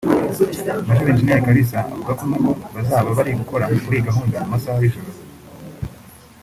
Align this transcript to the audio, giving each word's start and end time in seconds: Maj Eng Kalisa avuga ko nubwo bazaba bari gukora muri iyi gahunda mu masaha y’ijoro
Maj 0.87 1.21
Eng 1.31 1.43
Kalisa 1.45 1.77
avuga 1.91 2.11
ko 2.19 2.23
nubwo 2.29 2.65
bazaba 2.75 3.09
bari 3.17 3.31
gukora 3.39 3.63
muri 3.85 3.95
iyi 3.97 4.07
gahunda 4.07 4.37
mu 4.43 4.47
masaha 4.53 4.77
y’ijoro 4.81 5.11